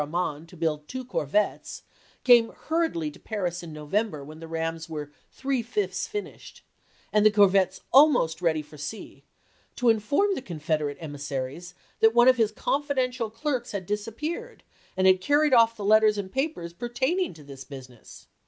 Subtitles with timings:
[0.01, 1.83] Arman to build two corvettes,
[2.23, 6.63] came hurriedly to Paris in November when the rams were three fifths finished,
[7.13, 9.23] and the corvettes almost ready for sea,
[9.75, 14.63] to inform the Confederate emissaries that one of his confidential clerks had disappeared
[14.97, 18.25] and had carried off the letters and papers pertaining to this business.